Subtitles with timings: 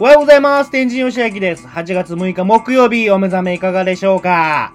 [0.00, 0.70] おはようございます。
[0.70, 1.66] 天神吉明です。
[1.66, 4.72] 8月6日木曜日、お目覚めいかがでしょうか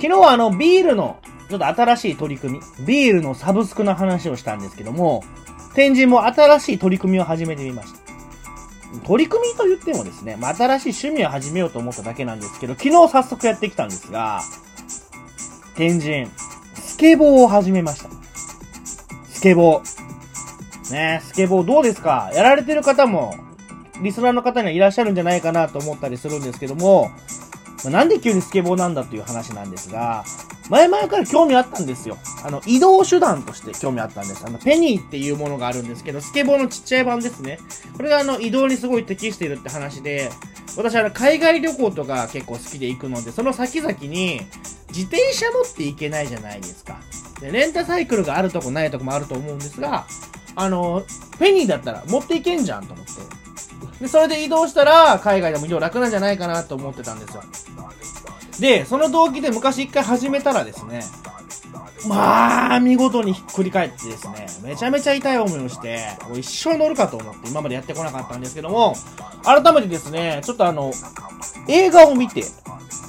[0.00, 5.24] 昨日はあの、ビールの、ちょっと新しい取り組み、ビールのサブスクの話をしたんですけども、
[5.74, 7.98] 天神も新しい取り組みを始めてみました。
[9.04, 14.42] 取り組みと言ってもですね、まあ、新しい趣味を始めようと思っただけなんですけど、昨日早速やってきたんですが、
[15.74, 16.28] 天神、
[16.74, 18.10] スケボーを始めました。
[19.28, 19.95] スケボー。
[20.92, 22.30] ねスケボーどうですか？
[22.34, 23.34] やられてる方も、
[24.02, 27.10] リスナーの方にはいらっしゃるんじゃないかなと思ったりするんですけども、
[27.84, 30.24] まあなんで急にスケボーなんだという話なんですが、
[30.68, 32.18] 前々から興味あったんですよ。
[32.44, 34.44] あの、移動手段として興味あったんです。
[34.44, 37.60] あの、ペニーっていうものがあるんですけど、スケボーのちっちゃい版ですね。
[37.96, 40.30] これがあの、移動にすごい適しているって話で、
[40.76, 44.40] 私あの、海外旅行とか結構好きで行くので、その先々に、
[44.88, 46.98] 自転車持って行けないじゃないですか。
[47.40, 50.06] で、レンタサイクルがあるとこないとこもあると思うんですが、
[50.56, 51.04] あの、
[51.38, 53.12] ペニーだったら持っていけんじゃんと思って。
[54.00, 57.42] で、それで移動したら、海外でも移動楽なんじゃないかなと思ってたんですよ。
[58.58, 61.02] で、その動機で昔一回始めたらですね、
[62.08, 68.94] まあ、見事にひっくり返ってですね、めちゃめちゃ痛い思いをして、もう一生乗るかと思って今までやってこなかったんですけども、
[69.44, 70.92] 改めてですね、ちょっとあの、
[71.68, 72.44] 映画を見て、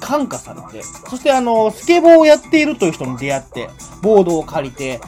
[0.00, 3.68] 感化されて、そしてあの、スケボーをやっているという人に出会って、
[4.02, 5.00] ボードを借りて、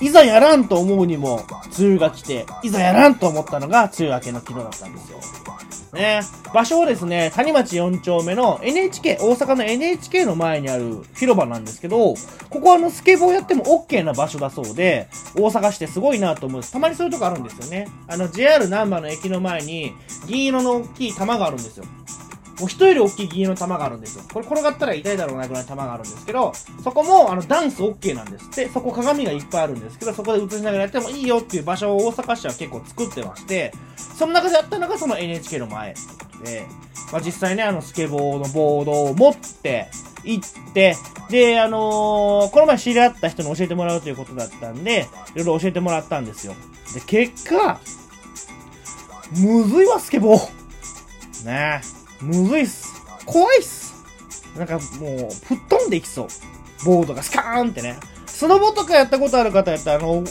[0.00, 1.42] いざやらんと思うにも、
[1.78, 5.18] 梅雨が来て、いざやらんと思ったのが、梅雨明けの昨日だったんですよ。
[5.94, 6.20] ね、
[6.52, 12.14] 場所はですね、谷町4丁目の NHK、大阪の NHK の前にある広場なんですけど、
[12.50, 17.88] ここはあの、スケボーやっても OK な場所だそうで、大阪市ってすごいなと思うたまにそういうとこあるんですよね。
[18.06, 19.94] あの、JR 難波の駅の前に、
[20.26, 21.84] 銀色の大きい玉があるんですよ。
[22.58, 24.24] もう人より大きい銀色の玉があるんですよ。
[24.32, 36.66] これ転がったら痛いだろうなぐらいの玉があるんですけど、そこもあのダンス OK なんですって、そこ鏡がいっぱいあるんですけど、そこで映しながらやってもいいよっていう場所を大阪市は結構作ってまして、その中でやったのがその NHK の前ってことで、
[37.12, 39.88] まあ、実際ね、あのスケボーのボードを持って、
[40.24, 40.96] 行って、
[41.30, 46.54] で、あのーこの前知り合った人に教えてもらうということだったんで、いろいろ教えてもらったんですよ。
[46.94, 47.80] で、結果、
[49.36, 51.44] むずいわ、スケボー。
[51.44, 53.02] ねえ、むずいっす。
[53.24, 53.94] 怖いっす。
[54.56, 54.80] なんかもう、
[55.44, 56.28] 吹っ飛んでいきそう。
[56.84, 57.98] ボードがスカーンってね。
[58.26, 60.24] スノボとかやったことある方やったら、あの、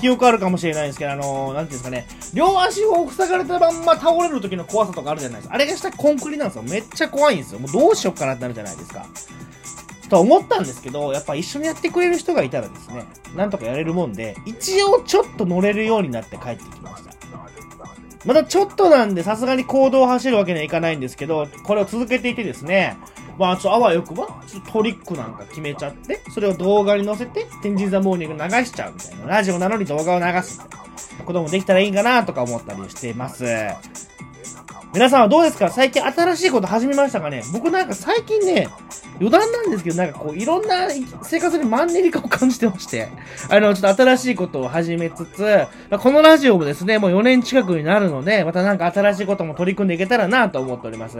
[0.00, 5.54] 記憶あるかもしれないんですけど、あの、なんていうんですかね、両足を塞がれたまんま倒れる時の怖さとかあるじゃないですか。
[5.54, 6.62] あれが下コンクリなんですよ。
[6.62, 7.60] めっちゃ怖いんですよ。
[7.60, 9.06] もうどうしよっかなってなるじゃないですか。
[10.10, 17.12] と思ったんですけど、やっぱ一緒にやってくれる人がいたらですね、なんとかやれるもんで、一応ちょっと乗れるようになって帰ってきました。
[18.24, 22.96] まだちょっとなんで、さすがに行動を走るわけにはいかないんですけど、これを続けていてですね、
[23.38, 24.28] まあ、ちょっとあわよくば、
[24.72, 29.26] トリックなんか決めちゃって、それを動画に載せて、天神ザモーニング流しちゃうみたいな。
[29.26, 30.80] ラジオなのに動画を流すみたい
[31.18, 33.44] なこともできたらいいかなとか思ったりしています。
[34.92, 35.70] 皆さんはどうですか？
[35.70, 37.42] 最近新しいこと始めましたかね？
[37.52, 38.68] 僕なんか最近ね、
[39.20, 40.88] 余談なんですけど、なんかこう、いろんな
[41.22, 43.08] 生活にマンネリ化を感じてまして、
[43.48, 45.42] あの、ちょっと新しいことを始めつつ、
[45.90, 51.16] まあこのラジオもですね、もう4年近くになるので、またなんか新しいことも取り組んでいけたらなと思っております。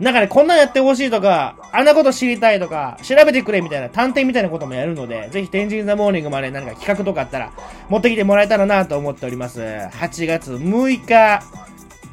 [0.00, 7.52] なんかね、こんなんやってほしいとか、あんなこと知りたいとか、調べてくれみたいな、探偵みたいなこともやるので、ぜひ天神ザモーニングまで何か企画とかあったら、
[7.88, 9.60] 持ってきてもらえたらなと思っております。
[9.60, 11.42] 8月6日、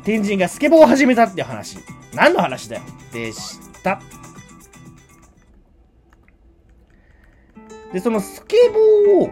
[0.03, 1.79] 天神がスケボーを始めたっていう話。
[2.13, 3.99] 何の話だよでした。
[7.94, 9.31] で、そのスケボーを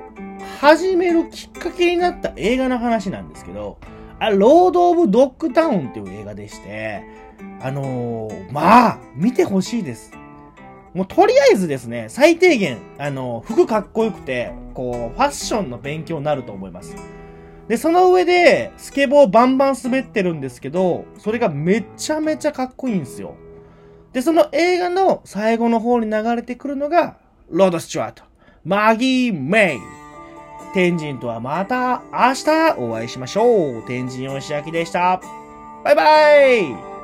[0.60, 3.78] 始めるきっかけになった映画の話なんですけど、
[4.20, 7.04] あ、ロード・オブ・ドッグタウンっていう映画でして、
[7.62, 10.12] あのー、まあ、見てほしいです。
[10.94, 16.96] もうとりあえずですね、最低限、あのー、服かっこよくて、こう、ファッションの勉強になると思います。
[17.68, 23.36] で、その上で、スケボーバンバン滑ってるんですけど、それがめちゃめちゃかっこいいんですよ。
[24.14, 27.18] で、その映画の最後の方に流れてくるのが、
[27.50, 28.24] ロード・スチュワート、
[28.68, 29.80] マギー・メイ。
[30.74, 33.84] 天神とはまた明日お会いしましょう。
[33.88, 35.22] 天神よしあきでした。
[35.86, 36.97] バイバイ